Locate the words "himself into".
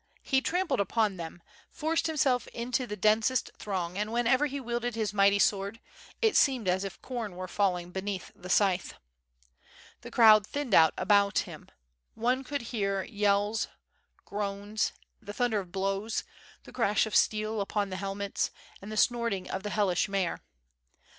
2.07-2.87